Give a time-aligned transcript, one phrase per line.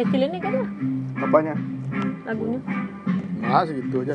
[0.00, 0.52] kecil ini kan?
[0.56, 0.64] Ya
[1.28, 1.54] apanya?
[2.24, 2.60] Lagunya.
[3.44, 4.14] Nah segitu aja.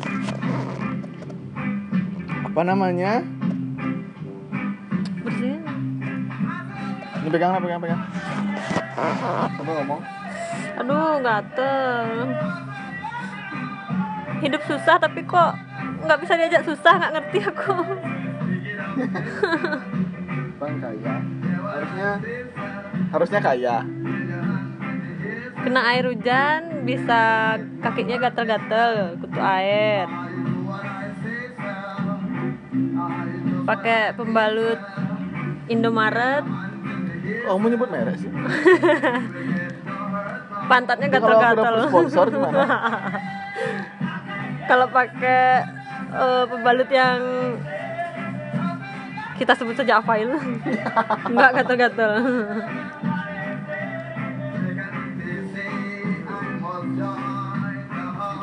[2.42, 3.22] Apa namanya?
[5.22, 5.62] Bersihin.
[7.22, 8.02] Ini pegang lah pegang pegang.
[9.54, 10.00] Coba ngomong.
[10.82, 12.06] Aduh gatel.
[14.42, 15.54] Hidup susah tapi kok
[16.02, 16.92] nggak bisa diajak susah?
[16.98, 17.74] Nggak ngerti aku.
[20.58, 21.14] Bang kaya?
[21.66, 22.10] Harusnya
[23.12, 23.76] harusnya kaya
[25.66, 30.06] kena air hujan bisa kakinya gatel-gatel kutu air.
[33.66, 34.78] Pakai pembalut
[35.66, 36.46] Indomaret.
[37.50, 38.30] Oh mau nyebut merek sih?
[40.70, 41.90] Pantatnya gatel-gatel.
[41.90, 42.62] sponsor gimana?
[44.70, 45.66] Kalau pakai
[46.14, 47.18] eh, pembalut yang
[49.36, 50.32] kita sebut saja Avail
[51.34, 52.12] nggak gatel-gatel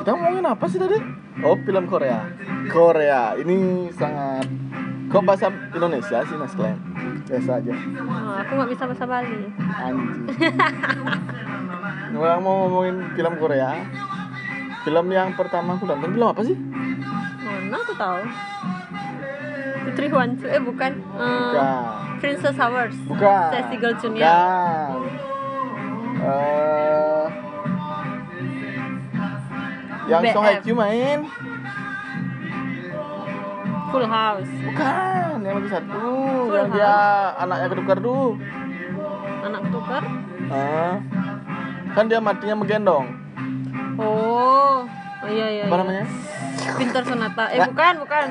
[0.04, 1.00] kita ngomongin apa sih tadi?
[1.48, 2.28] Oh film Korea.
[2.68, 3.40] Korea.
[3.40, 4.44] Ini sangat
[5.08, 6.76] kok bahasa Indonesia sih Mas Glenn?
[7.24, 7.72] Biasa aja.
[8.04, 9.48] Oh, aku nggak bisa bahasa Bali.
[9.64, 10.28] Anjing.
[12.20, 13.80] Orang mau ngomongin film Korea.
[14.84, 16.12] Film yang pertama aku nonton.
[16.12, 16.58] Film apa sih?
[17.40, 18.20] Mana aku tahu?
[19.88, 20.92] Putri Huancu eh bukan.
[21.00, 21.68] Eh, bukan
[22.20, 23.56] Princess Hours bukan.
[23.56, 24.28] Sassy Girl Junior.
[24.28, 25.00] Bukan.
[26.28, 26.93] Eh,
[30.06, 30.22] yang.
[30.30, 31.20] Song Hye Kyo main.
[33.90, 34.50] Full House.
[34.66, 36.02] Bukan yang lagi satu
[36.44, 36.94] Full yang dia
[37.38, 38.28] anaknya ketukar dulu
[39.44, 40.04] anak tukar
[40.48, 40.96] Ah.
[41.92, 43.06] kan dia matinya menggendong.
[43.96, 44.82] Oh
[45.20, 45.82] oh iya iya apa iya.
[45.84, 46.06] namanya?
[46.74, 47.46] Pintar Sonata.
[47.48, 47.70] Eh Nggak.
[47.70, 48.26] bukan bukan.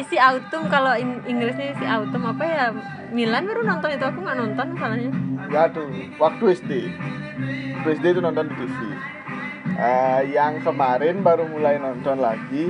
[0.00, 2.66] Isi autumn kalau in- Inggrisnya isi autumn apa ya?
[3.10, 5.10] Milan baru nonton itu aku nggak nonton masalahnya.
[5.46, 5.86] Ya tuh.
[6.16, 6.70] Waktu SD
[7.74, 8.78] waktu SD itu nonton di TV
[9.72, 12.68] Eh, yang kemarin baru mulai nonton lagi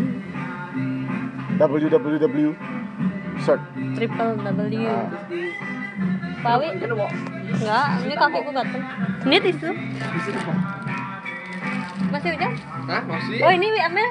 [1.57, 2.49] www
[3.41, 3.65] search
[3.95, 5.07] triple W Ah.
[6.41, 6.73] Pawi
[7.51, 8.83] enggak ini kakiku gatel
[9.27, 9.71] ini tisu
[12.11, 12.53] masih hujan
[12.87, 13.39] Hah, masih?
[13.39, 14.09] oh ini Wi Amel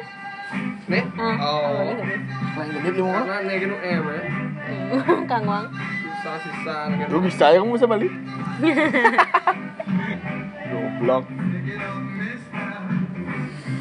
[0.89, 1.03] Nih?
[1.15, 1.93] ah Oh.
[2.57, 3.21] Main gede lima.
[3.21, 4.01] Karena nih gini bisa.
[5.23, 5.65] Kang Wang
[6.19, 7.05] Sisa-sisa nih.
[7.07, 8.11] Lu bisa ya kamu bisa balik?
[10.99, 11.23] Goblok.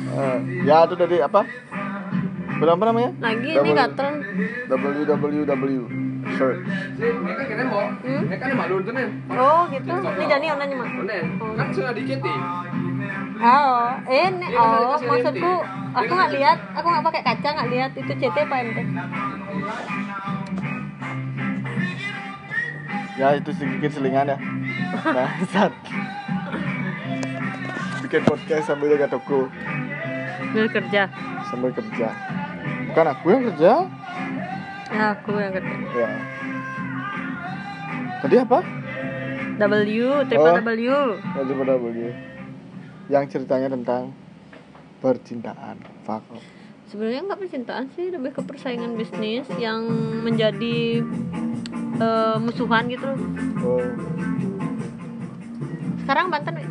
[0.08, 1.42] Eh, ya itu tadi apa?
[2.58, 3.10] Film apa namanya?
[3.18, 4.08] lagi ini W- gatel
[4.70, 5.82] www
[6.38, 6.62] search.
[6.94, 7.90] Ini kan kena mau.
[7.90, 8.22] Hmm?
[8.22, 9.10] Ini kan malu tuh nih.
[9.34, 11.24] oh gitu ini Jani onanya Onen.
[11.58, 12.38] Kan sudah dikit nih.
[13.38, 15.52] Oh, eh, Iya, oh, maksudku
[15.98, 18.78] aku nggak lihat, aku nggak pakai kaca nggak lihat itu CT apa MT.
[23.18, 24.38] Ya itu sedikit selingan ya.
[25.16, 25.74] Bangsat.
[28.08, 29.52] Bikin podcast sambil jaga toko,
[30.56, 31.12] Bil kerja,
[31.44, 32.08] sambil kerja.
[32.88, 33.72] Bukan aku yang kerja.
[34.88, 35.76] ya aku yang kerja.
[35.92, 36.08] Ya.
[38.24, 38.64] Tadi apa?
[39.60, 40.56] W, triple Oh.
[40.56, 40.88] W.
[41.36, 41.84] Wajib W.
[43.12, 44.16] Yang ceritanya tentang
[45.04, 45.76] percintaan.
[46.08, 46.24] Fuck.
[46.88, 49.84] Sebenarnya nggak percintaan sih, lebih ke persaingan bisnis yang
[50.24, 51.04] menjadi
[52.00, 53.04] eh, musuhan gitu.
[53.04, 53.20] loh.
[53.68, 53.84] Oh.
[56.00, 56.67] Sekarang Banten.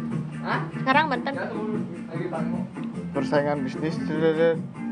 [0.48, 0.60] Hah?
[0.74, 1.34] sekarang Banten.
[1.36, 2.64] Tanggung.
[3.12, 3.96] Persaingan bisnis.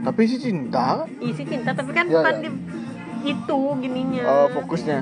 [0.03, 1.07] Tapi sih cinta.
[1.17, 2.41] Isi cinta, tapi kan Ya, bukan ya.
[2.43, 2.49] di
[3.25, 4.23] itu gininya.
[4.23, 4.99] Oh, fokusnya.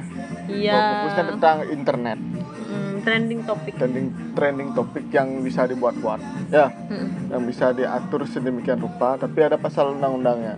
[0.47, 0.71] Iya.
[0.71, 2.19] Oh, fokusnya tentang internet.
[2.63, 3.73] Hmm, trending topik.
[3.75, 6.21] Trending trending topik yang bisa dibuat-buat.
[6.49, 6.69] Ya.
[6.69, 7.09] Hmm.
[7.27, 10.53] yang bisa diatur sedemikian rupa tapi ada pasal undang-undangnya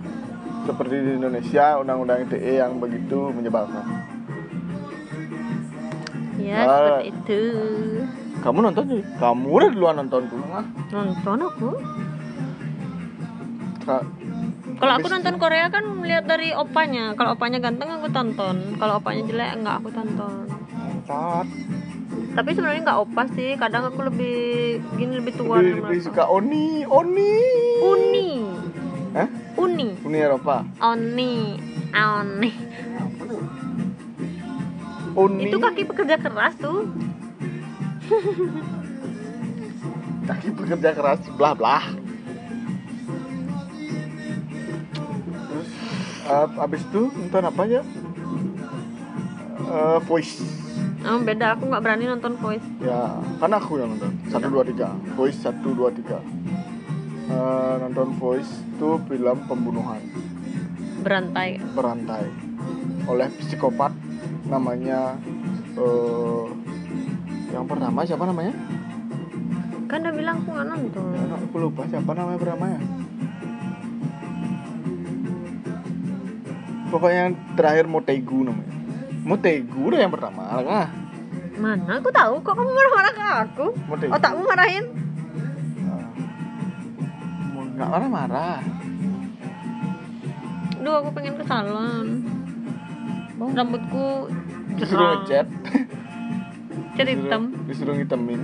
[0.66, 3.86] seperti di Indonesia undang-undang ITE yang begitu menyebalkan
[6.36, 6.68] Ya, Ah.
[6.68, 7.42] seperti itu.
[8.46, 10.38] Kamu nonton sih kamu udah duluan nonton tuh
[10.88, 11.70] Nonton aku.
[13.82, 14.06] Ka-
[14.76, 17.14] Kalau aku nonton Korea kan melihat dari opanya.
[17.14, 18.78] Kalau opanya ganteng aku tonton.
[18.78, 20.46] Kalau opanya jelek enggak aku tonton.
[20.46, 21.48] Bangsat.
[22.36, 23.58] Tapi sebenarnya nggak opa sih.
[23.58, 24.38] Kadang aku lebih
[24.94, 25.58] gini lebih tua.
[25.58, 27.34] lebih, lebih suka Oni Oni
[27.82, 28.30] Uni.
[29.16, 29.28] Hah?
[29.56, 29.88] Uni.
[29.98, 31.34] Uni Eropa Oni.
[31.92, 32.52] Oni.
[35.16, 36.84] Uni Itu kaki pekerja keras tuh.
[40.28, 41.22] kaki pekerja keras
[45.46, 45.70] terus
[46.26, 47.82] uh, abis itu nonton apa aja
[49.66, 50.46] Eh, voice
[51.06, 51.58] Oh, beda.
[51.58, 52.66] Aku nggak berani nonton voice.
[52.82, 54.14] Ya, kan aku yang nonton.
[54.30, 54.94] Satu dua tiga.
[55.18, 56.22] Voice satu dua tiga.
[57.26, 59.98] Eh, nonton Voice itu film pembunuhan
[61.02, 61.58] Berantai.
[61.74, 62.30] berantai
[63.10, 63.90] oleh psikopat
[64.46, 65.18] namanya
[65.74, 66.46] eh
[67.66, 68.54] Yang pertama siapa namanya?
[69.86, 72.80] kan udah bilang aku nggak nonton Anak aku lupa siapa namanya pertamanya.
[76.88, 78.70] Pokoknya yang terakhir Motegu namanya.
[79.24, 80.94] Motegu udah yang pertama lah.
[81.58, 84.12] mana aku tahu kok kamu marah-marah ke aku Motegu.
[84.14, 84.86] otakmu marahin
[87.50, 88.58] Mau- Nggak marah-marah.
[90.78, 92.08] Duh aku pengen ke salon
[93.42, 94.30] Rambutku
[94.70, 95.48] ngecat.
[96.94, 98.42] Cat hitam Disuruh, ngitemin.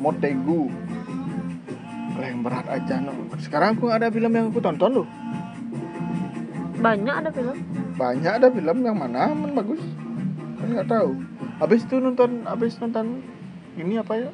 [0.00, 0.72] Motegu.
[2.16, 3.12] Lah yang berat aja no.
[3.36, 5.08] Sekarang aku ada film yang aku tonton loh.
[6.76, 7.56] Banyak ada film
[7.96, 9.80] Banyak ada film yang mana men bagus.
[10.56, 11.16] Kan nggak tahu.
[11.60, 13.24] Habis itu nonton, habis nonton
[13.76, 14.30] ini apa ya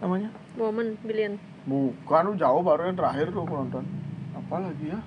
[0.00, 0.32] namanya?
[0.56, 1.36] Woman Billion
[1.66, 3.84] Bukan, lu jauh baru yang terakhir tuh aku nonton.
[4.38, 5.00] Apa lagi ya?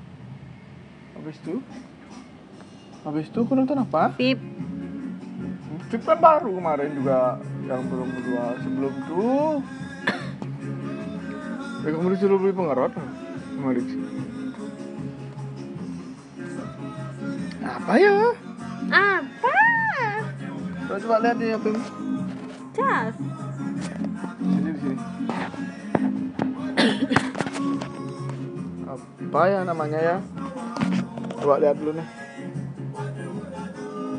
[1.15, 1.63] Habis itu?
[3.07, 4.11] Habis itu aku nonton apa?
[4.19, 4.37] Pip
[5.89, 9.25] Fit kan baru kemarin juga yang belum kedua sebelum itu.
[11.79, 12.91] Ya kamu disuruh beli pengerot
[13.55, 13.87] kemarin.
[17.63, 18.35] Apa ya?
[18.91, 19.57] Apa?
[20.85, 21.69] Coba, coba lihat nih apa.
[22.75, 23.15] Jas
[24.43, 24.97] Sini di sini.
[29.31, 30.19] Apa ya namanya ya?
[31.39, 32.07] Coba lihat dulu nih.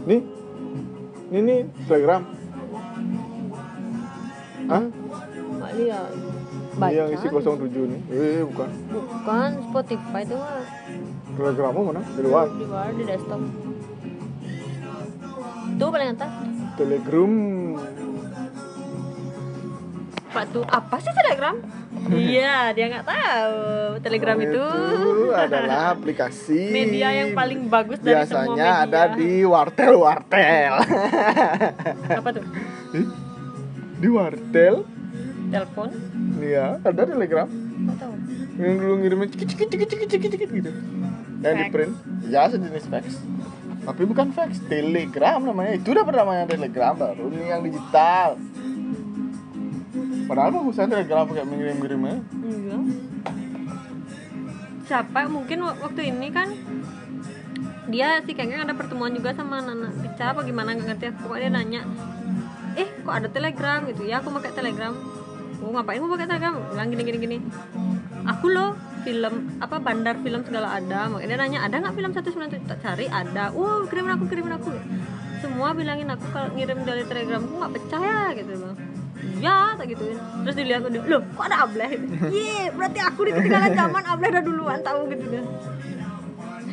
[0.09, 0.40] Nih.
[1.31, 2.23] Ini Telegram.
[4.67, 4.85] Hah?
[4.91, 6.11] Nggak lihat
[6.75, 8.01] Ini yang isi 07 nih.
[8.11, 8.69] Eh, bukan.
[8.91, 10.63] Bukan Spotify itu mah
[11.39, 12.03] Telegrammu mana?
[12.03, 12.47] Di luar.
[12.51, 13.41] di luar di desktop
[15.79, 16.33] Tuh paling atas
[16.75, 17.33] Telegram.
[20.31, 21.57] Pak tuh apa sih Telegram?
[22.17, 23.59] Iya, dia nggak tahu.
[24.01, 24.67] Telegram Oh, itu,
[25.35, 28.85] adalah aplikasi media yang paling bagus dari semua biasanya media.
[28.89, 30.75] ada di wartel-wartel.
[32.21, 32.45] apa tuh?
[34.01, 34.75] di wartel?
[35.51, 35.89] Telepon?
[36.41, 37.49] Iya, ada telegram.
[37.51, 38.15] Nggak tahu.
[38.61, 40.71] Yang dulu ngirimnya cikit cikit cikit cikit cikit cikit gitu.
[41.41, 41.93] Yang di print.
[42.29, 43.05] Ya sejenis fax.
[43.81, 45.81] Tapi bukan fax, telegram namanya.
[45.81, 48.37] Itu udah pernah namanya telegram baru ini yang digital.
[50.31, 52.23] Padahal bagusan telegram pakai mengirim-ngirimnya.
[52.23, 52.83] Enggak.
[54.87, 55.27] Siapa?
[55.27, 56.55] Mungkin wak- waktu ini kan
[57.91, 61.19] dia si Kengkeng ada pertemuan juga sama Nana Pica apa gimana nggak ngerti aku.
[61.27, 61.81] Pokoknya dia nanya
[62.79, 63.83] eh kok ada telegram?
[63.91, 64.07] Gitu.
[64.07, 64.95] Ya aku pakai telegram.
[65.67, 66.63] Oh ngapain mau pakai telegram?
[66.63, 67.37] Bilang gini gini gini.
[68.31, 71.11] Aku loh film apa bandar film segala ada.
[71.11, 73.51] Makanya dia nanya ada nggak film satu sembilan tak cari ada.
[73.51, 74.71] Wow kirimin aku kirimin aku.
[75.43, 78.55] Semua bilangin aku kalau ngirim dari telegram aku nggak percaya gitu.
[78.55, 78.90] bang
[79.41, 83.31] ya tak gituin terus dilihat dia loh kok ada ableh gitu iya berarti aku di
[83.37, 85.43] ketinggalan zaman ableh udah duluan tahu gitu dia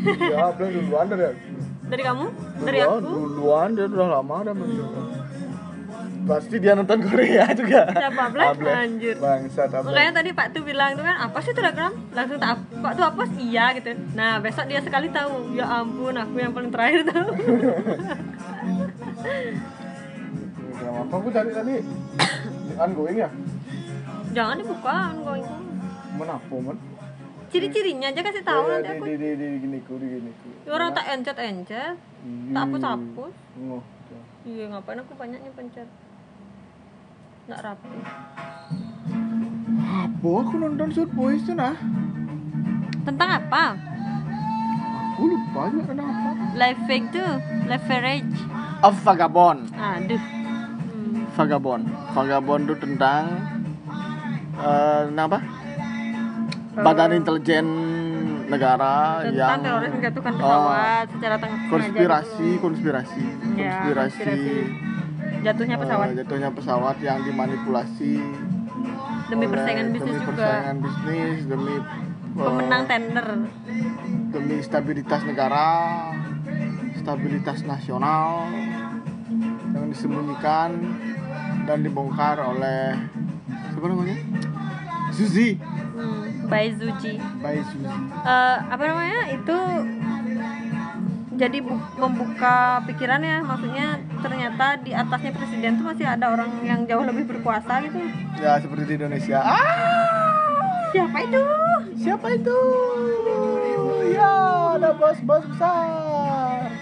[0.06, 1.40] ya, belum duluan dari aku.
[1.88, 2.26] dari kamu
[2.64, 5.04] dari Duluan, aku Duluan dia udah lama udah menunjukkan.
[6.28, 7.88] Pasti dia nonton Korea juga.
[7.88, 8.52] Siapa, Ableh?
[8.68, 9.16] Anjir.
[9.16, 9.96] Bangsat Ableh.
[9.96, 11.96] Makanya tadi Pak tuh bilang tuh kan apa sih telegram?
[12.12, 13.24] Langsung tak Pak tuh apa?
[13.40, 13.96] Iya gitu.
[14.12, 15.56] Nah besok dia sekali tahu.
[15.56, 17.32] Ya ampun aku yang paling terakhir tahu.
[20.78, 21.76] Telegram apa aku cari tadi?
[22.78, 23.30] Ongoing ya?
[24.32, 25.46] Jangan dibuka ongoing.
[26.14, 26.78] Menapa men?
[27.48, 29.04] Ciri-cirinya aja kasih tahu Oh, ya, nanti aku.
[29.08, 30.48] di, di, di, di gini ku, di gini ku.
[30.68, 31.96] Ya, Orang tak encet encet.
[32.52, 33.34] Tak hapus hapus.
[33.58, 33.84] Ngoh.
[34.44, 35.88] Iya ngapain aku banyaknya pencet.
[37.48, 37.98] Nggak rapi.
[39.78, 41.74] Apa aku nonton Shoot Boys tuh nah?
[43.02, 43.80] Tentang apa?
[45.16, 46.30] Aku lupa aja kenapa.
[46.54, 47.32] Life fake tuh,
[47.66, 48.36] life average.
[48.84, 49.72] A Vagabond.
[49.74, 50.22] Aduh.
[51.38, 51.84] Vagabond.
[52.12, 53.24] Vagabond itu tentang
[54.58, 55.40] eh apa?
[56.76, 57.66] Badan intelijen
[58.48, 62.62] negara Tentang yang teroris menjatuhkan pesawat secara tengah sengaja konspirasi, gitu.
[62.64, 64.46] konspirasi, Ya, konspirasi, konspirasi.
[65.38, 68.14] Jatuhnya eh, pesawat jatuhnya pesawat yang dimanipulasi
[69.28, 70.30] demi oleh- persaingan bisnis demi juga.
[70.32, 71.84] persaingan bisnis, demi eh,
[72.38, 73.28] Pemenang tender.
[74.28, 75.68] demi stabilitas negara,
[76.96, 78.46] stabilitas nasional
[79.68, 80.70] yang disembunyikan
[81.68, 82.96] dan dibongkar oleh
[83.70, 84.18] siapa namanya?
[85.10, 85.60] Suzy,
[85.92, 87.18] Hmm, by Zuji.
[87.38, 87.90] by Suzy.
[88.24, 89.22] Eh, apa namanya?
[89.30, 89.58] Itu
[91.34, 96.82] jadi bu- membuka pikiran ya maksudnya ternyata di atasnya presiden tuh masih ada orang yang
[96.84, 98.02] jauh lebih berkuasa gitu
[98.36, 99.38] Ya seperti di Indonesia.
[99.38, 101.44] Ah, siapa itu
[101.96, 102.58] siapa itu?
[104.10, 104.34] Ya,
[104.74, 106.74] ada bos-bos besar.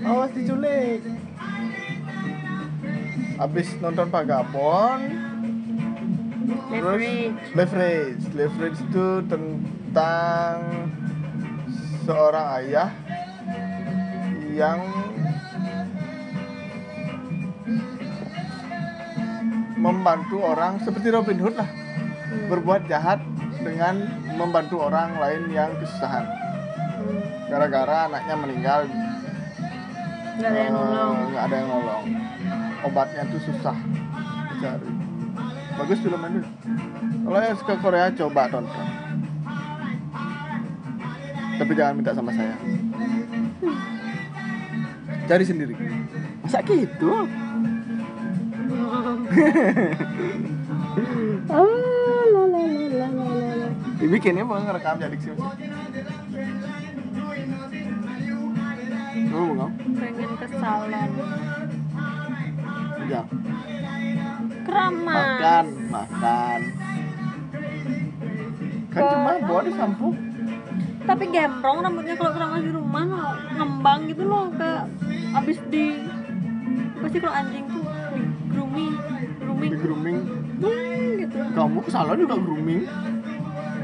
[0.00, 1.00] Awas diculik.
[3.34, 5.04] Habis nonton Vagabond,
[6.70, 8.24] leverage Leverage.
[8.30, 10.54] Leverage itu tentang
[12.04, 12.90] seorang ayah
[14.50, 14.78] yang
[19.76, 21.66] membantu orang seperti Robin Hood lah
[22.24, 22.48] Hmm.
[22.48, 23.20] berbuat jahat
[23.60, 24.00] dengan
[24.32, 27.20] membantu orang lain yang kesusahan Hmm.
[27.46, 28.80] gara-gara anaknya meninggal
[30.34, 31.14] Nggak ada yang eh, nolong.
[31.30, 32.04] nggak ada yang nolong
[32.84, 33.76] obatnya tuh susah
[34.54, 34.90] dicari.
[35.74, 36.40] Bagus film ini.
[37.24, 38.86] Kalau yang suka Korea coba tonton.
[41.54, 42.54] Tapi jangan minta sama saya.
[45.24, 45.74] Cari sendiri.
[46.44, 47.10] Masa gitu?
[51.44, 51.84] Ah,
[53.98, 55.34] dibikinnya mau ngerekam jadi sih
[59.34, 61.10] Oh, mau pengen ke salon
[63.04, 63.20] Ya,
[64.64, 66.60] keramas makan, makan.
[68.88, 70.08] Kan cuma bawa di sampo.
[71.04, 74.88] tapi gembrong rambutnya kalau keramas di rumah loh ngembang gitu loh kayak
[75.36, 76.00] abis di
[76.96, 78.92] pasti kalau anjing tuh di grooming
[79.36, 80.16] grooming Di grooming.
[80.56, 82.88] Hmm, gitu Kamu ke salon juga grooming.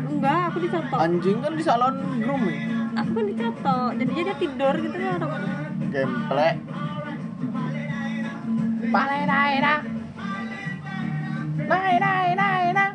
[0.08, 2.58] enggak aku dicatok Anjing kan di salon grooming.
[2.90, 5.54] aku kan dicatok jadinya dia tidur gitu loh rambutnya
[5.92, 6.54] Gemplek.
[8.90, 9.80] Palai daerah.
[11.70, 11.96] Nai
[12.34, 12.90] nai.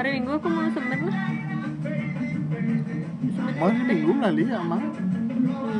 [0.00, 1.18] hari minggu aku mau semen lah
[3.60, 4.80] Mau minggu lali ya mang.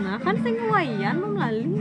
[0.04, 1.80] nah kan sing wayan mau lali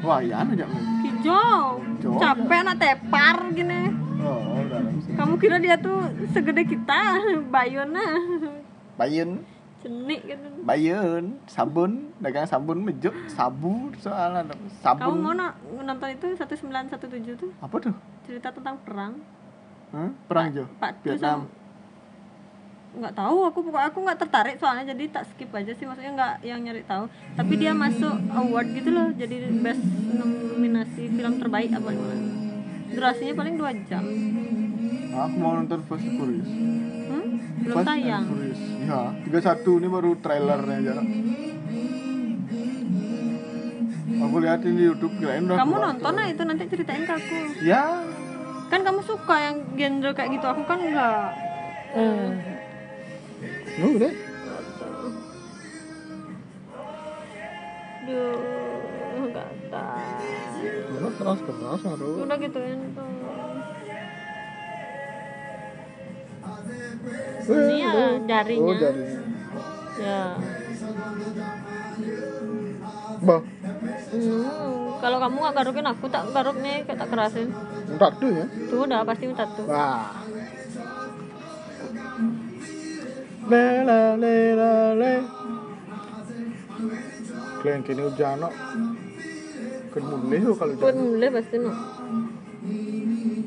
[0.00, 0.64] Wayan aja
[1.04, 1.84] Hijau.
[2.16, 3.92] capek anak tepar gini
[4.24, 4.56] Oh,
[5.04, 5.12] sih.
[5.12, 6.00] kamu kira dia tuh
[6.32, 7.20] segede kita
[7.52, 8.00] bayona
[8.96, 9.44] Bayun,
[9.84, 14.48] cenik gitu bayun, sabun, dagang sabun mejuk, sabu soalnya
[14.80, 15.04] sabun.
[15.04, 16.96] kamu mau no- nonton itu 1917
[17.36, 17.92] tuh Apa tuh?
[18.24, 19.20] cerita tentang perang
[19.92, 20.08] Hah?
[20.24, 20.64] Perang Jo?
[20.74, 21.44] Pak Vietnam.
[22.94, 26.34] nggak tahu aku pokoknya aku nggak tertarik soalnya jadi tak skip aja sih maksudnya nggak
[26.42, 29.82] yang nyari tahu tapi dia masuk award gitu loh jadi best
[30.14, 32.22] nominasi film terbaik apa gimana
[32.88, 34.04] durasinya paling dua jam
[35.14, 36.50] Aku mau nonton Fast Furious.
[37.54, 37.62] Hmm?
[37.62, 38.24] belum Fast and tayang.
[38.84, 39.00] Ya,
[39.54, 40.92] 31 ini baru trailernya aja.
[44.14, 48.00] Aku liatin di YouTube kirain udah kamu nonton lah itu nanti ceritain ke aku Ya.
[48.72, 51.28] kan kamu suka yang genre kayak gitu aku kan enggak
[53.74, 54.12] Nu udah.
[58.04, 58.38] Duh,
[59.34, 59.98] gatal.
[60.94, 62.22] Udah keras keras aduh.
[62.22, 63.13] Udah gituin tuh.
[68.24, 68.64] Ini ya jarinya.
[68.64, 69.20] Oh, jarinya.
[69.94, 70.22] Ya.
[73.20, 73.40] Bah,
[74.14, 74.46] Hmm,
[74.98, 77.48] kalau kamu nggak garukin aku tak garuk nih, kayak tak kerasin.
[77.84, 78.46] entar tuh ya.
[78.70, 79.66] Tuh udah pasti minta tuh.
[79.66, 80.22] Wah.
[83.44, 85.12] Le le le le le.
[87.60, 88.48] Kalian kini hujan no.
[89.90, 90.94] Kan mulai kalau hujan.
[90.94, 91.70] mulai pasti no.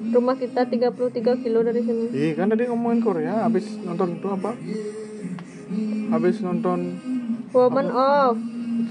[0.07, 2.05] Rumah kita 33 kilo dari sini.
[2.11, 4.51] Iya kan tadi ngomongin Korea, habis nonton itu apa?
[6.07, 6.79] Habis nonton
[7.51, 8.35] Woman of.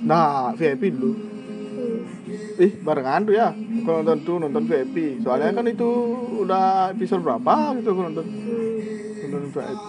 [0.03, 1.13] Nah, VIP dulu.
[1.13, 2.63] Hmm.
[2.63, 3.53] Ih, barengan tuh ya.
[3.85, 5.21] Kalau nonton tuh nonton VIP.
[5.21, 5.89] Soalnya kan itu
[6.43, 8.27] udah episode berapa gitu aku nonton.
[8.27, 9.29] Hmm.
[9.29, 9.87] Nonton VIP.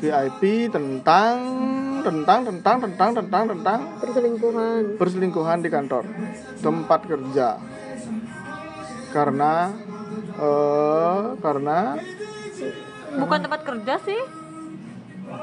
[0.00, 1.34] VIP tentang
[2.00, 4.96] tentang tentang tentang tentang tentang Perselingkuhan.
[4.96, 6.04] perselingkuhan di kantor
[6.64, 7.60] tempat kerja.
[9.12, 9.68] Karena
[10.40, 11.78] eh karena
[13.10, 14.20] Bukan tempat kerja sih.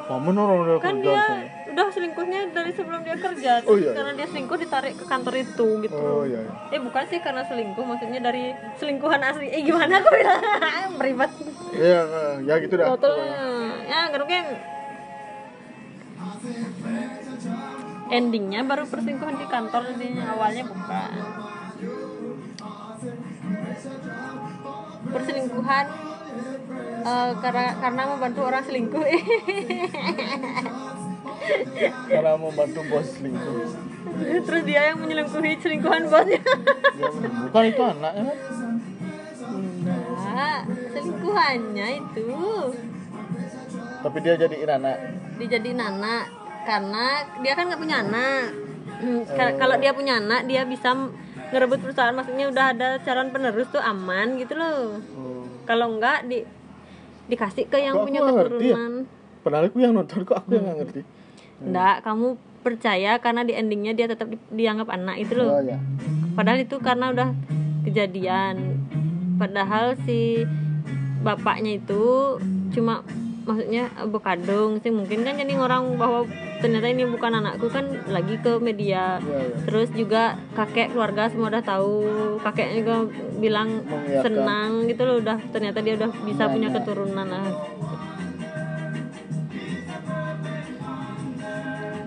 [0.07, 1.23] Kamu orang udah Kan dia
[1.67, 3.61] udah selingkuhnya dari sebelum dia kerja.
[3.67, 3.91] Oh, Terus iya.
[3.93, 5.93] Karena dia selingkuh ditarik ke kantor itu gitu.
[5.99, 6.41] Oh iya.
[6.41, 6.73] iya.
[6.73, 9.51] Eh bukan sih karena selingkuh, maksudnya dari selingkuhan asli.
[9.51, 10.41] Eh gimana aku bilang?
[10.99, 11.31] Beribad.
[11.75, 12.01] Iya,
[12.47, 12.87] ya gitu dah.
[12.97, 13.45] Totalnya.
[13.85, 14.41] Ya garuknya
[18.07, 21.11] endingnya baru perselingkuhan di kantor jadinya awalnya bukan
[25.07, 25.85] perselingkuhan
[27.01, 29.05] eh, karena karena membantu orang selingkuh
[32.07, 33.55] Karena mau bantu bos selingkuh.
[34.41, 36.41] terus dia yang menyelingkuhi selingkuhan bosnya
[36.93, 37.07] Ya,
[37.45, 38.37] bukan itu anaknya kan?
[39.47, 40.59] enggak
[40.89, 42.27] selingkuhannya itu
[43.97, 44.97] Tapi dia jadiin anak.
[45.37, 46.23] dijadiin anak
[46.63, 47.05] karena
[47.39, 48.45] dia kan nggak punya anak
[48.89, 50.89] Hmm, ka- kalau dia punya anak dia bisa
[51.49, 55.47] ngerebut perusahaan maksudnya udah ada calon penerus tuh aman gitu loh Oh.
[55.63, 56.43] kalau enggak di
[57.27, 58.27] dikasih ke yang aku punya ya?
[58.29, 58.93] keturunan
[59.39, 61.01] Padahal aku yang nonton kok aku yang nggak ngerti.
[61.61, 62.27] enggak kamu
[62.59, 65.79] percaya karena di endingnya dia tetap di- dianggap anak itu loh Oh ya.
[66.33, 67.29] padahal itu karena udah
[67.81, 68.55] kejadian
[69.37, 70.43] padahal si
[71.17, 72.37] bapaknya itu
[72.69, 73.07] cuma
[73.47, 76.27] maksudnya eh, berkadung sih mungkin kan jadi orang bahwa
[76.59, 79.17] ternyata ini bukan anakku kan lagi ke media.
[79.17, 79.57] Iya, iya.
[79.63, 81.93] terus juga kakek keluarga semua udah tahu
[82.43, 82.95] kakeknya juga
[83.37, 84.23] bilang Mengiyakan.
[84.25, 87.45] senang gitu loh udah ternyata dia udah bisa Iya, punya keturunan lah.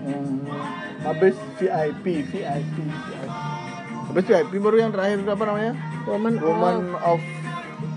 [0.01, 0.41] Hmm,
[1.03, 3.29] habis VIP VIP VIP
[4.11, 5.73] habis VIP baru yang terakhir itu apa namanya?
[6.03, 7.21] Woman, Woman of of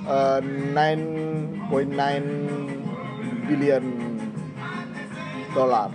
[0.07, 2.64] uh, 9.9
[3.47, 3.85] billion
[5.55, 5.91] dolar.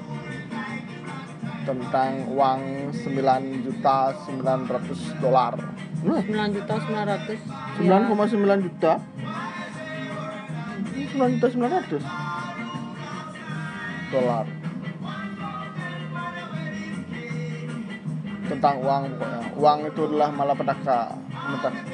[1.67, 2.61] Tentang uang
[2.93, 5.53] 9 juta 900 dolar.
[6.01, 7.37] Nah, 9 juta 900
[7.83, 8.93] 9,9 juta.
[10.95, 12.01] 9 juta 900
[14.09, 14.45] dolar.
[18.49, 19.41] Tentang uang pokoknya.
[19.59, 21.13] Uang itu adalah malapetaka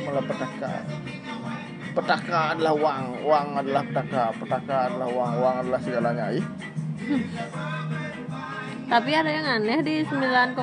[0.06, 0.86] malapetaka
[1.96, 6.46] petaka adalah uang uang adalah petaka petaka adalah uang uang adalah segalanya ih.
[8.86, 10.54] Tapi ada yang aneh di 9,9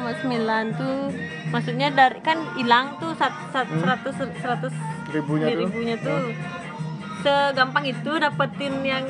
[0.78, 1.10] tuh.
[1.50, 3.82] Maksudnya dari kan hilang tuh sat- sat- Hmm.
[3.82, 4.72] 100 100
[5.10, 5.60] ribunya di tuh?
[5.66, 6.30] ribunya tuh.
[7.20, 9.04] Segampang itu dapetin yang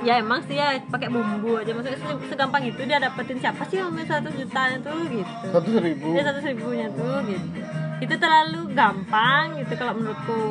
[0.00, 1.72] ya emang sih ya pakai bumbu aja.
[1.72, 5.44] Maksudnya se- segampang itu dia dapetin siapa sih yang main satu juta itu gitu.
[5.48, 6.06] Seratus ribu.
[6.12, 7.48] Dia satu ribunya tuh gitu
[7.98, 10.42] itu terlalu gampang gitu kalau menurutku.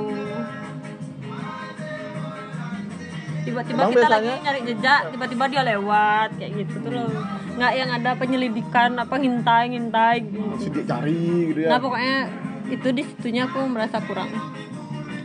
[3.43, 7.07] Tiba-tiba Emang kita biasanya- lagi nyari jejak tiba-tiba dia lewat kayak gitu tuh loh
[7.53, 10.41] nggak yang ada penyelidikan apa ngintai ngintai gitu.
[10.57, 11.69] sidik jari gitu ya?
[11.69, 12.17] Nah pokoknya
[12.65, 14.31] itu di situnya aku merasa kurang.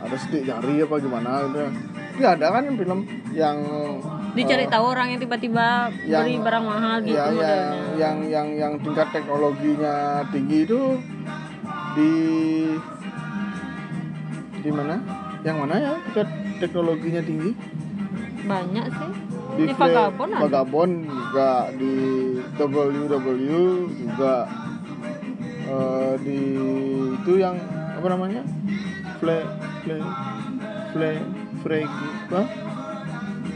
[0.02, 1.62] Ada sidik jari apa gimana gitu
[2.18, 3.56] nggak ada kan film yang
[4.34, 7.38] dicari eh, tahu orang yang tiba-tiba yang- beli barang mahal gitu ya, yang,
[7.94, 10.98] yang yang yang tingkat teknologinya tinggi itu
[11.98, 12.12] di
[14.62, 14.94] di mana?
[15.42, 15.92] Yang mana ya?
[16.06, 16.28] Tingkat
[16.62, 17.50] teknologinya tinggi.
[18.46, 19.10] Banyak sih.
[19.58, 20.42] Di, di, Vagabond ada?
[20.46, 21.94] Vagabond juga di
[22.54, 23.50] WW
[23.98, 24.34] juga.
[25.68, 26.40] Eh, di
[27.18, 27.58] itu yang
[27.98, 28.46] apa namanya?
[29.18, 29.42] Fle
[29.82, 29.98] Fle
[30.94, 31.10] Fle
[31.58, 32.42] Fregi apa?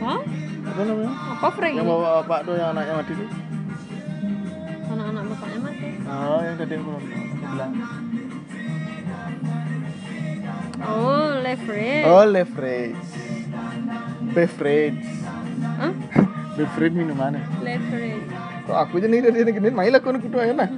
[0.02, 0.20] Hah?
[0.62, 1.12] apa namanya?
[1.36, 3.28] Apa Frey yang bawa bapak tuh yang anaknya mati tuh.
[4.92, 5.88] Anak-anak bapaknya mati?
[6.08, 6.92] Oh yang tadi aku
[7.52, 7.72] bilang
[10.86, 13.08] oh leverage oh leverage
[14.32, 15.04] beverage
[15.78, 15.92] Hah?
[16.58, 18.26] beverage minumannya leverage
[18.62, 19.74] kok aku aja nih dari gini.
[19.74, 20.70] Main lah aku kudu aja nah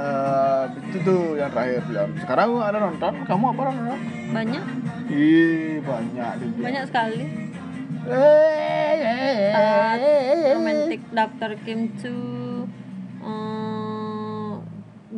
[0.00, 3.12] Eh, itu tuh yang terakhir film sekarang ada nonton.
[3.28, 3.98] Kamu apa nonton?
[4.32, 4.64] Banyak.
[5.12, 6.62] Ih banyak dia.
[6.62, 7.24] banyak sekali.
[8.08, 11.50] Eh, eh, Tat, eh, romantic Dr.
[11.68, 12.39] Kim 2 eh,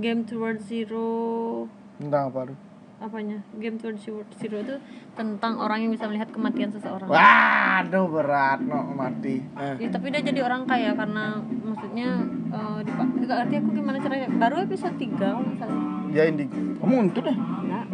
[0.03, 1.71] Game Towards Zero.
[2.03, 2.59] Tentang apa tuh
[3.03, 3.43] apanya?
[3.59, 4.07] Game Towards
[4.39, 4.79] Zero itu
[5.19, 7.11] tentang orang yang bisa melihat kematian seseorang.
[7.11, 9.43] Waduh berat no mati.
[9.43, 9.75] Eh.
[9.83, 12.23] Ya, tapi dia jadi orang kaya karena maksudnya
[12.55, 14.29] eh, di, nggak ngerti aku gimana caranya.
[14.39, 15.79] Baru episode 3 kalau nggak salah.
[16.13, 17.87] Ya indigo kamu untuk deh Nggak.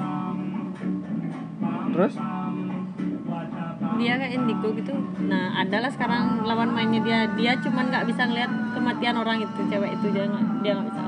[1.97, 2.15] terus?
[3.99, 4.95] Dia kayak indigo gitu.
[5.27, 7.19] Nah adalah sekarang lawan mainnya dia.
[7.35, 10.07] Dia cuman nggak bisa ngeliat kematian orang itu cewek itu.
[10.13, 11.08] Dia nggak dia nggak bisa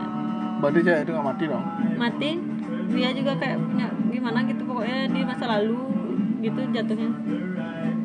[0.61, 1.65] berarti cewek itu gak mati dong?
[1.97, 2.31] Mati.
[2.91, 5.79] Dia juga kayak punya gimana gitu pokoknya di masa lalu
[6.45, 7.11] gitu jatuhnya.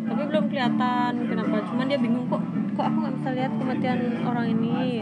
[0.05, 1.55] Tapi belum kelihatan kenapa.
[1.67, 2.41] Cuman dia bingung kok
[2.75, 5.01] kok aku nggak bisa lihat kematian orang ini?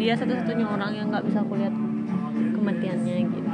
[0.00, 1.74] Dia satu-satunya orang yang nggak bisa aku lihat
[2.56, 3.50] kematiannya gitu.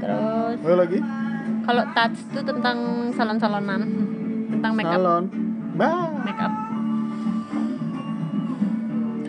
[0.00, 0.98] Terus Ayo lagi.
[1.60, 2.78] kalau touch itu tentang
[3.12, 3.82] salon-salonan
[4.48, 5.24] tentang make up salon.
[5.76, 6.52] Bah make up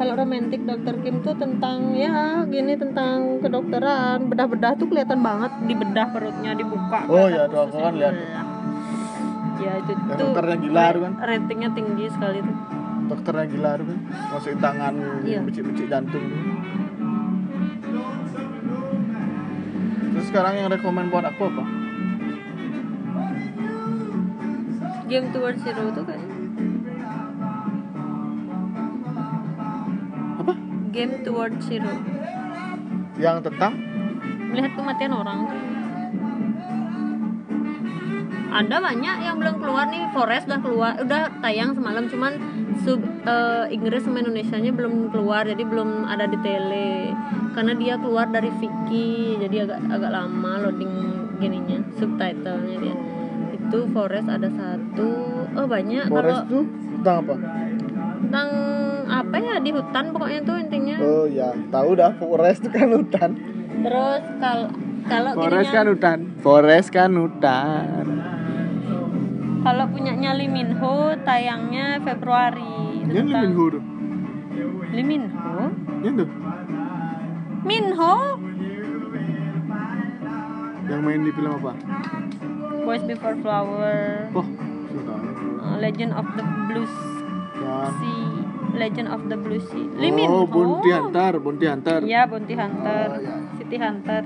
[0.01, 5.77] kalau romantic dokter Kim tuh tentang ya gini tentang kedokteran bedah-bedah tuh kelihatan banget di
[5.77, 7.85] bedah perutnya dibuka Oh, ya, tuh, aku ususnya.
[7.85, 8.47] kan lihat.
[9.59, 11.13] ya itu Yang tuh dokternya gila kan.
[11.21, 12.55] ratingnya tinggi sekali tuh
[13.07, 13.97] dokternya gila tuh kan
[14.31, 15.39] masukin tangan Iya.
[15.43, 16.41] becik-becik jantung tuh.
[20.11, 21.63] terus sekarang yang rekomen buat aku apa
[25.05, 26.20] game towards zero tuh kayak
[31.01, 31.97] game towards zero.
[33.17, 33.73] Yang tentang?
[34.53, 35.49] Melihat kematian orang.
[38.51, 40.11] Ada banyak yang belum keluar nih.
[40.13, 42.05] Forest udah keluar udah tayang semalam.
[42.05, 42.37] Cuman
[42.85, 45.49] sub eh, Inggris sama Indonesia nya belum keluar.
[45.49, 47.15] Jadi belum ada di tele
[47.57, 50.95] karena dia keluar dari Viki jadi agak agak lama loading
[51.41, 52.95] gininya subtitlenya dia.
[53.57, 55.09] Itu Forest ada satu.
[55.55, 56.63] Oh banyak Forest kalau tuh
[56.99, 57.35] tentang apa?
[58.21, 58.49] Tentang
[59.31, 63.29] apa ya di hutan pokoknya tuh intinya oh ya tahu dah Forest itu kan hutan
[63.81, 64.67] terus kalau
[65.03, 66.17] kalau Forest ininya- kan hutan.
[66.37, 68.05] Forest kan hutan.
[69.61, 73.83] kalau punyanya Lee Min Ho tayangnya Februari Yang Lee Min Ho tuh.
[74.91, 75.55] Lee Min Ho
[76.01, 76.29] Yang tuh.
[77.63, 78.15] Min Ho
[80.83, 81.71] Yang main di film apa?
[82.81, 84.47] Boys Before Flower Oh,
[85.77, 86.89] Legend of the Blue
[87.55, 87.89] Kan.
[87.95, 88.30] Sea
[88.73, 91.99] Legend of the Blue Sea Lee Min Oh, Ho Bounty Hunter, Bounty Hunter.
[92.01, 93.33] Iya Bounty Hunter Oh, iya.
[93.55, 94.23] City Hunter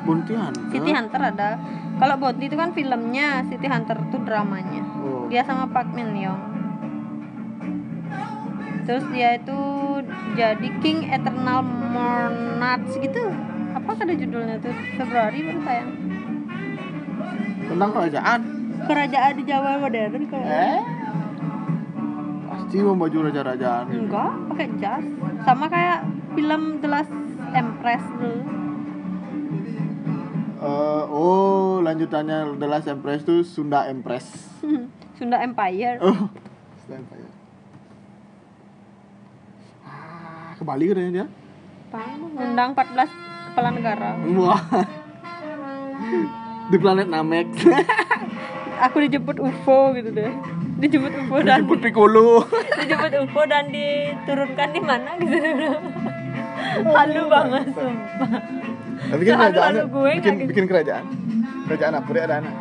[0.00, 0.68] Bounty Hunter.
[0.70, 1.48] City Hunter ada
[1.96, 5.26] kalau Bounty itu kan filmnya City Hunter itu dramanya Oh.
[5.26, 6.40] dia sama Park Min Young
[8.82, 9.58] terus dia itu
[10.34, 13.22] jadi King Eternal Monarchs gitu
[13.70, 15.90] apa ada judulnya tuh Februari baru tayang
[17.62, 18.40] Tentang kerajaan.
[18.82, 20.80] kerajaan di Jawa modern kayak Eh?
[22.70, 23.90] Pasti membaju raja-rajaan.
[23.90, 25.02] enggak pakai jas
[25.42, 26.06] sama kayak
[26.38, 27.10] film The Last
[27.50, 28.38] Empress dulu
[30.54, 34.22] Eh, oh, lanjutannya The Last Empress tuh Sunda Empress.
[35.18, 36.30] Sunda Empire Oh,
[36.78, 37.26] Sunda Empire.
[39.82, 41.26] Ah, ke Bali katanya dia.
[41.90, 43.10] Pang, undang 14
[43.50, 44.62] kepala negara Wah.
[46.70, 47.50] di planet Namek.
[48.86, 50.30] aku dijemput UFO gitu deh
[50.80, 52.48] dijemput UFO dan Jemput Piccolo.
[52.80, 55.70] dijemput UFO dan diturunkan di mana gitu
[56.86, 58.32] halu banget sumpah
[59.00, 59.72] Nah, bikin Soal kerajaan.
[59.72, 61.04] lalu gue bikin, nggak- bikin kerajaan.
[61.64, 62.08] Kerajaan apa?
[62.10, 62.54] Dia ada anak.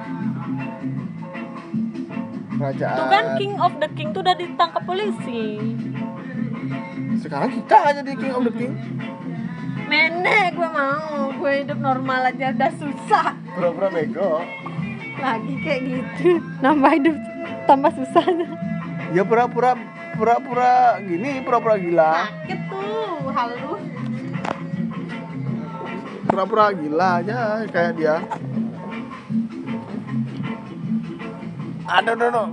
[2.51, 2.95] Kerajaan.
[2.95, 5.43] tuh kan King of the King tuh udah ditangkap polisi
[7.17, 8.73] Sekarang kita aja di King of the King.
[9.85, 11.01] menek gue mau
[11.33, 14.39] gue hidup normal aja udah susah Pura-pura bego.
[15.17, 16.29] lagi kayak gitu
[16.59, 17.15] nambah hidup
[17.69, 18.25] tambah susah
[19.13, 19.77] Ya pura-pura
[20.17, 22.25] pura-pura gini, pura-pura gila.
[22.25, 23.77] sakit tuh halu
[26.29, 28.21] Pura-pura gila aja kayak dia.
[31.89, 32.43] Ada no, no.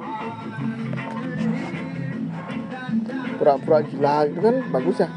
[3.36, 5.08] Pura-pura gila itu kan bagus ya.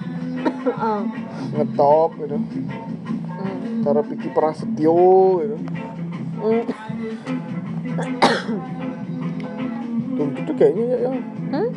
[0.76, 1.08] Ah.
[1.56, 2.36] Ngetop gitu.
[2.36, 3.80] Hmm.
[3.88, 5.56] Cara pikir prasetyo gitu.
[6.40, 6.64] Hmm.
[10.20, 11.12] Tuntut tuh kayaknya ya, ya.
[11.56, 11.70] Hmm?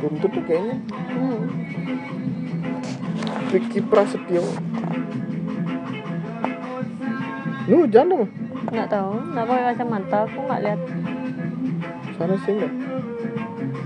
[0.00, 0.80] Tuntut tuh kayaknya
[1.12, 1.40] Hmm.
[3.52, 4.40] Vicky Prasetyo.
[7.68, 8.24] Lu hujan dong,
[8.72, 10.80] nggak tahu nggak pakai kacamata aku nggak lihat
[12.16, 12.72] sana sih enggak.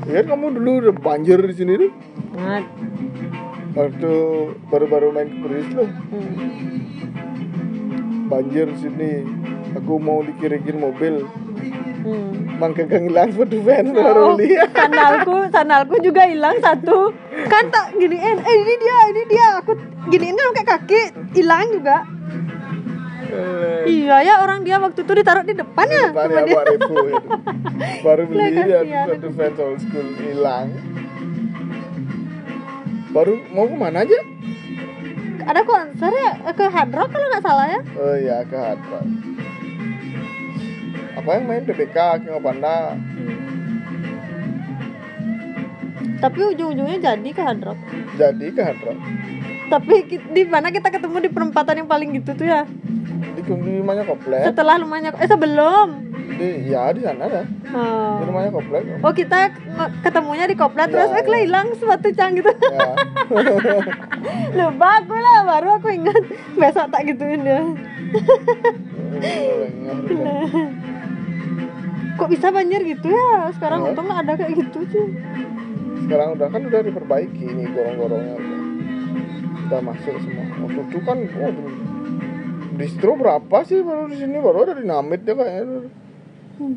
[0.08, 1.92] Ya kamu dulu udah banjir di sini tuh.
[2.38, 2.64] nggak
[3.76, 4.12] Waktu
[4.72, 6.32] baru-baru main ke Paris lo, hmm.
[8.30, 9.10] banjir di sini.
[9.76, 11.28] Aku mau dikirikin mobil,
[12.02, 12.47] Hmm.
[12.58, 14.68] Mang kagak hilang sepatu fans baru lihat.
[14.72, 17.14] sandalku sandalku juga hilang satu
[17.46, 19.72] kan tak giniin eh ini dia ini dia aku
[20.08, 21.00] giniin kan pakai kaki
[21.32, 21.98] hilang juga
[23.28, 26.96] Eh, iya ya orang dia waktu itu ditaruh di depan ya Depan ya dia Revo
[27.04, 27.20] itu.
[28.08, 29.04] Baru beli dia kasihan.
[29.04, 30.66] sepatu fans old school hilang.
[33.10, 34.16] Baru mau ke mana aja?
[35.44, 39.06] ada konser ya ke Hard Rock kalau nggak salah ya Oh iya ke Hard Rock.
[41.28, 41.92] Apa yang main PBK
[42.24, 42.96] King of Panda?
[46.18, 47.78] tapi ujung-ujungnya jadi ke Hard Rock
[48.16, 48.96] Jadi ke Hard Rock.
[49.68, 52.64] tapi di mana kita ketemu di perempatan yang paling gitu tuh ya
[53.36, 54.40] Di di rumahnya komplek.
[54.42, 57.44] setelah rumahnya eh sebelum Di ya di sana ada.
[57.70, 58.82] oh, Di rumahnya komplek.
[58.98, 59.52] oh kita
[60.00, 61.38] ketemunya di koplet Iya, terus eh iya.
[61.44, 62.88] hilang sepatu cang gitu Ya.
[64.58, 66.24] lupa aku lah baru aku ingat
[66.56, 67.60] besok tak gituin dia
[72.18, 73.88] kok bisa banjir gitu ya sekarang Iya.
[73.88, 75.06] untung nggak ada kayak gitu sih
[75.98, 78.60] Sekarang udah kan udah diperbaiki nih gorong-gorongnya udah.
[79.60, 80.44] Udah masuk semua.
[80.58, 81.52] Waktu itu kan oh,
[82.74, 85.92] distro berapa sih baru di sini baru ada dinamit ya kayaknya.
[86.56, 86.76] Hmm.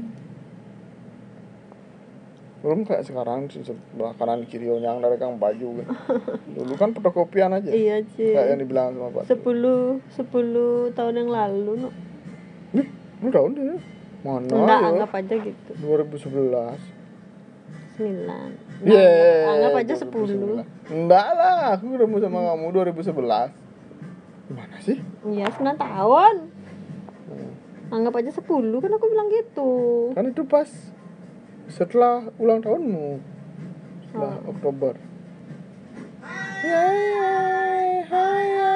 [2.62, 5.88] Belum kayak sekarang sebelah kanan kiri yang dari kang baju kan.
[6.60, 7.72] Dulu kan fotokopian aja.
[7.72, 9.24] iya sih Kayak yang dibilang sama Pak.
[9.26, 11.90] sepuluh sepuluh tahun yang lalu no.
[13.22, 13.82] Lu tahun deh.
[14.22, 14.88] Mana enggak ya?
[14.88, 16.78] anggap aja gitu 2011.
[17.92, 18.50] sembilan
[18.82, 20.66] Yeay, anggap aja sepuluh 2011.
[20.90, 23.50] Enggak lah, aku ketemu sama kamu 2011.
[24.44, 24.98] Gimana sih?
[25.28, 26.36] iya sembilan tahun
[27.24, 27.54] Hmm.
[27.90, 29.72] anggap aja sepuluh kan aku bilang gitu
[30.12, 30.68] Kan itu pas
[31.68, 33.24] setelah ulang tahunmu.
[34.04, 34.52] Setelah Oh.
[34.52, 34.94] Oktober.
[36.22, 38.71] Hai, hai, hai.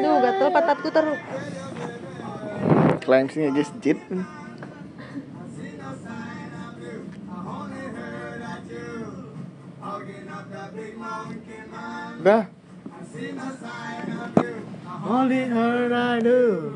[0.00, 1.06] Duh, gatel patatku ter.
[2.98, 4.02] Climbsnya aja sedikit.
[12.20, 12.44] Dah.
[15.00, 16.74] Only her I do.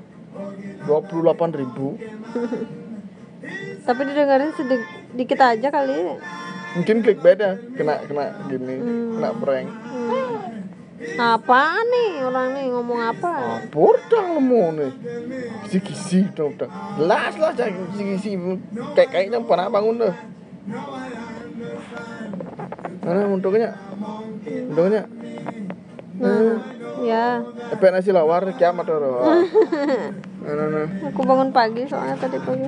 [0.88, 2.00] 28 ribu
[3.86, 6.15] tapi didengerin sedikit aja kali
[6.74, 9.10] mungkin clickbait ya kena kena gini Hmm.
[9.13, 9.67] kena prank
[11.20, 12.12] apa nih?
[12.28, 13.32] Orang nih ngomong apa?
[13.64, 14.92] Apa dah lemu nih.
[15.68, 18.36] Kisi-kisi dong dah jelas lah cak kisi-kisi
[18.98, 20.16] kayak kayaknya pernah bangun dah
[23.00, 23.74] mana untungnya
[24.70, 25.04] untungnya
[26.20, 26.60] nah
[27.00, 27.40] ya.
[27.72, 29.24] Efek nasi lawar kiamat orang.
[30.40, 30.88] Nah, nah, nah.
[31.12, 32.64] aku bangun pagi soalnya tadi pagi